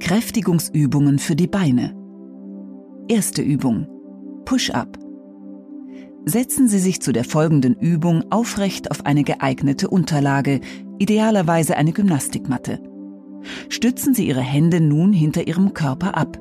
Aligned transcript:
Kräftigungsübungen 0.00 1.18
für 1.18 1.34
die 1.34 1.48
Beine. 1.48 1.94
Erste 3.08 3.42
Übung. 3.42 3.88
Push-up. 4.44 4.96
Setzen 6.24 6.68
Sie 6.68 6.78
sich 6.78 7.02
zu 7.02 7.12
der 7.12 7.24
folgenden 7.24 7.74
Übung 7.74 8.30
aufrecht 8.30 8.90
auf 8.90 9.04
eine 9.06 9.24
geeignete 9.24 9.88
Unterlage, 9.88 10.60
idealerweise 10.98 11.76
eine 11.76 11.92
Gymnastikmatte. 11.92 12.80
Stützen 13.68 14.14
Sie 14.14 14.28
Ihre 14.28 14.40
Hände 14.40 14.80
nun 14.80 15.12
hinter 15.12 15.46
Ihrem 15.46 15.74
Körper 15.74 16.16
ab. 16.16 16.38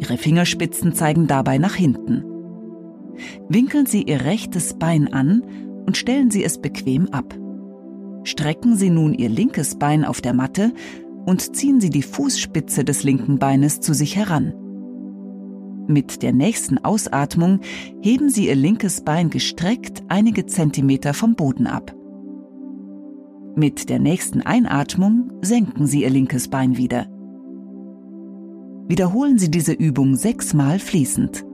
Ihre 0.00 0.18
Fingerspitzen 0.18 0.92
zeigen 0.92 1.26
dabei 1.26 1.58
nach 1.58 1.74
hinten. 1.74 2.24
Winkeln 3.48 3.86
Sie 3.86 4.02
Ihr 4.02 4.22
rechtes 4.22 4.74
Bein 4.74 5.12
an 5.12 5.42
und 5.86 5.96
stellen 5.96 6.30
Sie 6.30 6.44
es 6.44 6.60
bequem 6.60 7.08
ab. 7.08 7.34
Strecken 8.24 8.76
Sie 8.76 8.90
nun 8.90 9.14
Ihr 9.14 9.30
linkes 9.30 9.78
Bein 9.78 10.04
auf 10.04 10.20
der 10.20 10.34
Matte 10.34 10.72
und 11.28 11.54
ziehen 11.54 11.78
Sie 11.78 11.90
die 11.90 12.00
Fußspitze 12.00 12.84
des 12.84 13.02
linken 13.02 13.38
Beines 13.38 13.80
zu 13.80 13.92
sich 13.92 14.16
heran. 14.16 14.54
Mit 15.86 16.22
der 16.22 16.32
nächsten 16.32 16.78
Ausatmung 16.78 17.60
heben 18.00 18.30
Sie 18.30 18.46
Ihr 18.46 18.54
linkes 18.54 19.02
Bein 19.02 19.28
gestreckt 19.28 20.02
einige 20.08 20.46
Zentimeter 20.46 21.12
vom 21.12 21.34
Boden 21.34 21.66
ab. 21.66 21.94
Mit 23.56 23.90
der 23.90 23.98
nächsten 23.98 24.40
Einatmung 24.40 25.30
senken 25.42 25.86
Sie 25.86 26.04
Ihr 26.04 26.10
linkes 26.10 26.48
Bein 26.48 26.78
wieder. 26.78 27.08
Wiederholen 28.88 29.38
Sie 29.38 29.50
diese 29.50 29.74
Übung 29.74 30.16
sechsmal 30.16 30.78
fließend. 30.78 31.44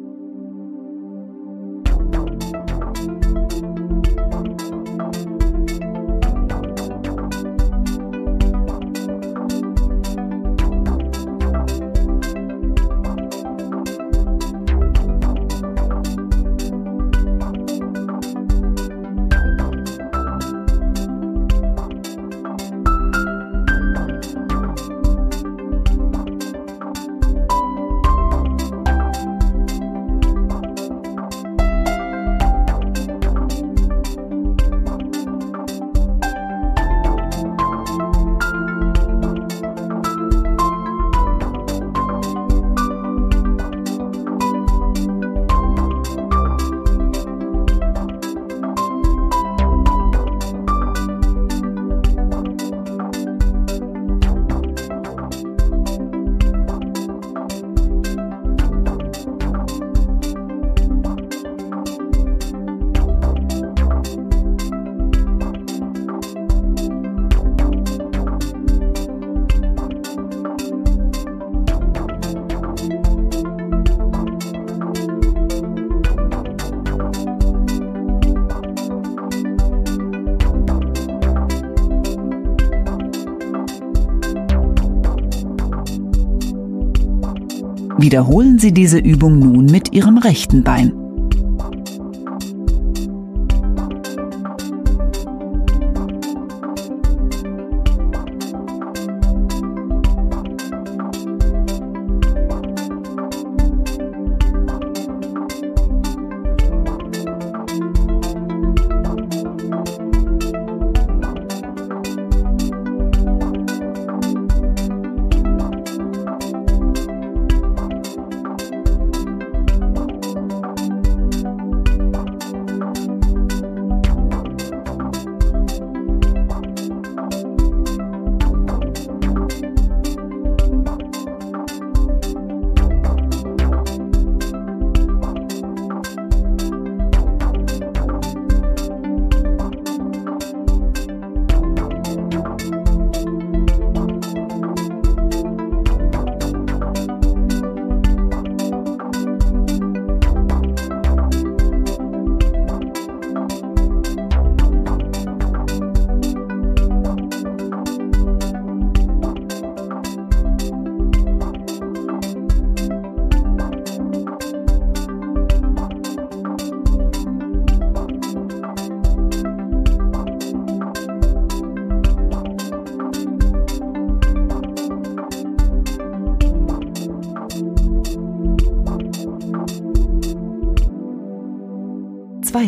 Wiederholen 87.99 88.59
Sie 88.59 88.72
diese 88.72 88.99
Übung 88.99 89.38
nun 89.38 89.66
mit 89.66 89.93
Ihrem 89.93 90.19
rechten 90.19 90.65
Bein. 90.65 91.03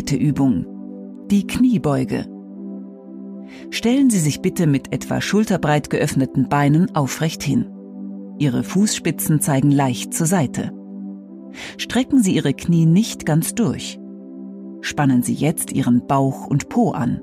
Zweite 0.07 0.23
Übung. 0.23 0.65
Die 1.29 1.45
Kniebeuge. 1.45 2.27
Stellen 3.71 4.09
Sie 4.09 4.19
sich 4.19 4.41
bitte 4.41 4.65
mit 4.65 4.93
etwa 4.93 5.19
schulterbreit 5.19 5.89
geöffneten 5.89 6.47
Beinen 6.47 6.95
aufrecht 6.95 7.43
hin. 7.43 7.65
Ihre 8.39 8.63
Fußspitzen 8.63 9.41
zeigen 9.41 9.69
leicht 9.69 10.13
zur 10.13 10.25
Seite. 10.25 10.71
Strecken 11.77 12.23
Sie 12.23 12.33
Ihre 12.33 12.53
Knie 12.53 12.85
nicht 12.85 13.25
ganz 13.25 13.53
durch. 13.53 13.99
Spannen 14.79 15.23
Sie 15.23 15.33
jetzt 15.33 15.73
Ihren 15.73 16.07
Bauch 16.07 16.47
und 16.47 16.69
Po 16.69 16.91
an. 16.91 17.19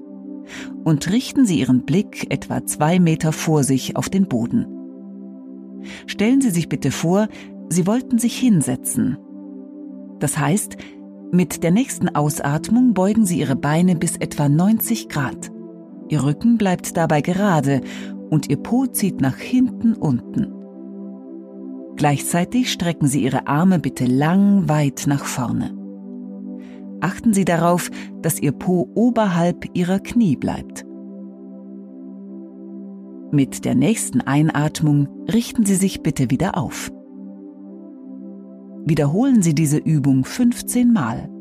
Und 0.84 1.10
richten 1.10 1.46
Sie 1.46 1.60
Ihren 1.60 1.86
Blick 1.86 2.26
etwa 2.30 2.66
zwei 2.66 3.00
Meter 3.00 3.32
vor 3.32 3.64
sich 3.64 3.96
auf 3.96 4.10
den 4.10 4.28
Boden. 4.28 4.66
Stellen 6.06 6.42
Sie 6.42 6.50
sich 6.50 6.68
bitte 6.68 6.90
vor, 6.90 7.28
Sie 7.70 7.86
wollten 7.86 8.18
sich 8.18 8.36
hinsetzen. 8.36 9.16
Das 10.18 10.36
heißt, 10.36 10.76
mit 11.34 11.64
der 11.64 11.72
nächsten 11.72 12.14
Ausatmung 12.14 12.94
beugen 12.94 13.26
Sie 13.26 13.40
Ihre 13.40 13.56
Beine 13.56 13.96
bis 13.96 14.16
etwa 14.16 14.48
90 14.48 15.08
Grad. 15.08 15.50
Ihr 16.08 16.22
Rücken 16.22 16.58
bleibt 16.58 16.96
dabei 16.96 17.22
gerade 17.22 17.80
und 18.30 18.48
Ihr 18.48 18.56
Po 18.56 18.86
zieht 18.86 19.20
nach 19.20 19.36
hinten 19.36 19.94
unten. 19.94 20.52
Gleichzeitig 21.96 22.72
strecken 22.72 23.08
Sie 23.08 23.22
Ihre 23.22 23.48
Arme 23.48 23.80
bitte 23.80 24.04
lang 24.04 24.68
weit 24.68 25.04
nach 25.06 25.24
vorne. 25.24 25.76
Achten 27.00 27.34
Sie 27.34 27.44
darauf, 27.44 27.90
dass 28.22 28.40
Ihr 28.40 28.52
Po 28.52 28.88
oberhalb 28.94 29.66
Ihrer 29.76 29.98
Knie 29.98 30.36
bleibt. 30.36 30.84
Mit 33.32 33.64
der 33.64 33.74
nächsten 33.74 34.20
Einatmung 34.20 35.08
richten 35.32 35.66
Sie 35.66 35.74
sich 35.74 36.02
bitte 36.02 36.30
wieder 36.30 36.56
auf. 36.56 36.92
Wiederholen 38.86 39.42
Sie 39.42 39.54
diese 39.54 39.78
Übung 39.78 40.24
15 40.24 40.92
Mal. 40.92 41.33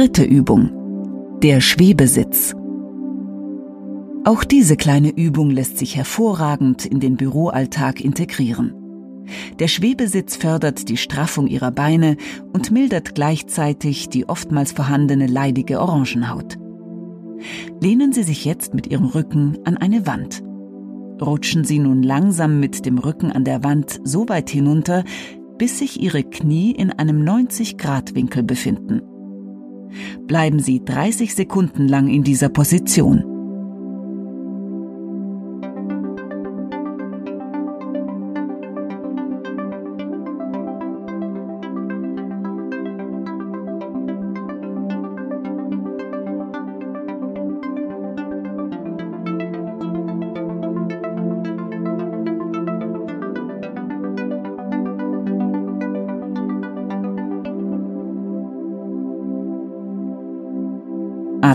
Dritte 0.00 0.24
Übung. 0.24 0.70
Der 1.42 1.60
Schwebesitz. 1.60 2.54
Auch 4.24 4.44
diese 4.44 4.78
kleine 4.78 5.10
Übung 5.10 5.50
lässt 5.50 5.76
sich 5.76 5.94
hervorragend 5.94 6.86
in 6.86 7.00
den 7.00 7.18
Büroalltag 7.18 8.00
integrieren. 8.00 8.72
Der 9.58 9.68
Schwebesitz 9.68 10.36
fördert 10.36 10.88
die 10.88 10.96
Straffung 10.96 11.48
ihrer 11.48 11.70
Beine 11.70 12.16
und 12.54 12.70
mildert 12.70 13.14
gleichzeitig 13.14 14.08
die 14.08 14.26
oftmals 14.26 14.72
vorhandene 14.72 15.26
leidige 15.26 15.78
Orangenhaut. 15.78 16.56
Lehnen 17.82 18.14
Sie 18.14 18.22
sich 18.22 18.46
jetzt 18.46 18.72
mit 18.72 18.86
Ihrem 18.86 19.04
Rücken 19.04 19.58
an 19.66 19.76
eine 19.76 20.06
Wand. 20.06 20.42
Rutschen 21.20 21.64
Sie 21.64 21.78
nun 21.78 22.02
langsam 22.02 22.58
mit 22.58 22.86
dem 22.86 22.96
Rücken 22.96 23.32
an 23.32 23.44
der 23.44 23.62
Wand 23.64 24.00
so 24.02 24.30
weit 24.30 24.48
hinunter, 24.48 25.04
bis 25.58 25.78
sich 25.78 26.00
Ihre 26.00 26.22
Knie 26.22 26.70
in 26.70 26.90
einem 26.90 27.22
90-Grad-Winkel 27.22 28.42
befinden. 28.44 29.02
Bleiben 30.26 30.60
Sie 30.60 30.84
30 30.84 31.34
Sekunden 31.34 31.88
lang 31.88 32.08
in 32.08 32.22
dieser 32.22 32.48
Position. 32.48 33.29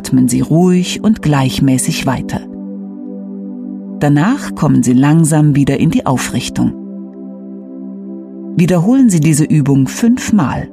Atmen 0.06 0.28
Sie 0.28 0.42
ruhig 0.42 1.04
und 1.04 1.24
gleichmäßig 1.24 2.06
weiter. 2.06 2.42
Danach 4.00 4.54
kommen 4.54 4.84
Sie 4.84 4.94
langsam 4.94 5.56
wieder 5.56 5.80
in 5.80 5.90
die 5.90 6.06
Aufrichtung. 6.06 6.74
Wiederholen 8.56 9.10
Sie 9.10 9.20
diese 9.20 9.46
Übung 9.46 9.88
fünfmal. 9.88 10.70